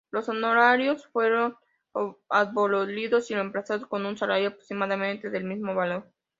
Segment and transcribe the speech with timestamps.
[0.09, 1.55] Los honorarios fueron
[2.27, 6.11] abolidos y reemplazados con un salario aproximadamente del mismo valor.